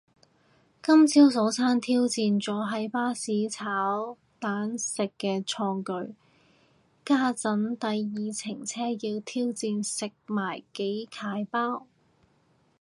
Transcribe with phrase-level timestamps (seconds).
[0.81, 6.15] 今朝早餐挑戰咗喺巴士炒蛋食嘅創舉，
[7.05, 11.85] 家陣第二程車要挑戰食埋幾楷包